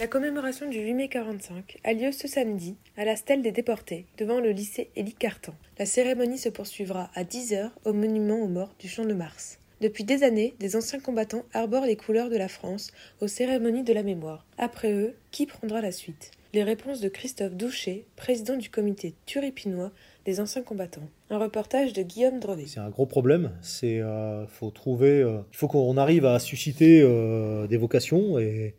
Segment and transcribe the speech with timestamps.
[0.00, 4.06] La commémoration du 8 mai 45 a lieu ce samedi à la stèle des déportés
[4.16, 5.52] devant le lycée Élie Cartan.
[5.78, 9.58] La cérémonie se poursuivra à 10h au monument aux morts du Champ de Mars.
[9.82, 13.92] Depuis des années, des anciens combattants arborent les couleurs de la France aux cérémonies de
[13.92, 14.46] la mémoire.
[14.56, 16.30] Après eux, qui prendra la suite?
[16.52, 19.92] Les réponses de Christophe Doucher, président du comité turipinois
[20.24, 21.08] des anciens combattants.
[21.30, 22.66] Un reportage de Guillaume Drevet.
[22.66, 23.52] C'est un gros problème.
[23.62, 25.22] C'est euh, faut trouver.
[25.22, 28.74] euh, il faut qu'on arrive à susciter euh, des vocations et,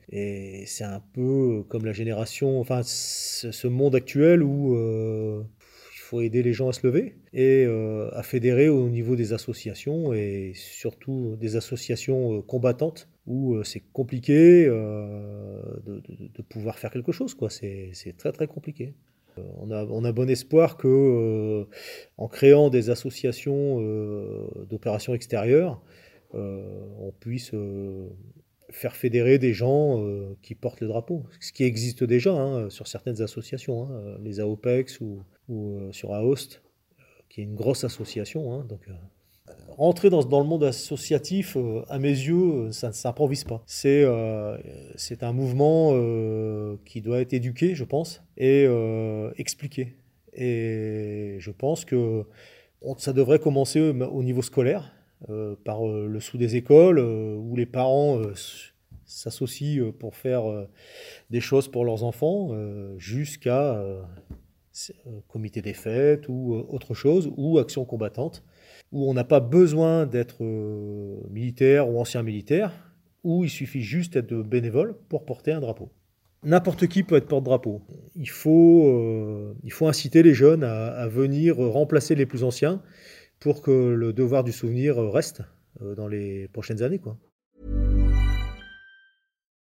[0.65, 5.30] c'est un peu comme la génération, enfin ce, monde actuel où euh,
[6.11, 10.11] faut aider les gens à se lever et euh, à fédérer au niveau des associations
[10.11, 17.33] et surtout des associations euh, combattantes où euh, c'est compliqué de, pouvoir faire quelque chose.
[17.33, 17.49] quoi.
[17.49, 18.93] C'est c'est très très compliqué.
[19.37, 21.65] On a, on a bon espoir que,
[22.17, 23.79] en créant des associations
[24.69, 25.81] d'opérations extérieures,
[26.33, 27.51] on puisse
[28.69, 30.05] faire fédérer des gens
[30.41, 31.23] qui portent le drapeau.
[31.39, 36.13] Ce qui existe déjà hein, sur certaines associations, hein, les AOPEX ou, ou, euh, sur
[36.13, 38.53] AOST, euh, qui est une grosse association.
[38.53, 38.93] hein, donc, euh,
[39.77, 42.35] rentrer dans, dans le monde associatif, euh, à mes yeux,
[42.67, 43.63] euh, ça ne s'improvise pas.
[43.65, 44.57] C'est euh,
[45.21, 49.95] un mouvement euh, qui doit être éduqué, je pense, et euh, expliqué.
[50.33, 52.25] Et je pense que
[52.97, 54.93] ça devrait commencer au au niveau scolaire,
[55.29, 58.33] euh, par euh, le sous des écoles, euh, où les parents euh,
[59.05, 60.67] s'associent euh, pour faire euh,
[61.29, 64.30] des choses pour leurs enfants, euh, jusqu'à euh, euh,
[65.27, 68.43] comité des fêtes ou euh, autre chose, ou action combattante
[68.91, 72.71] où on n'a pas besoin d'être euh, militaire ou ancien militaire,
[73.23, 75.89] où il suffit juste d'être bénévole pour porter un drapeau.
[76.43, 77.81] N'importe qui peut être porte-drapeau.
[78.15, 82.81] Il faut, euh, inciter les jeunes à, à venir remplacer les plus anciens
[83.39, 85.41] pour que le devoir du souvenir reste
[85.79, 86.99] dans les prochaines années.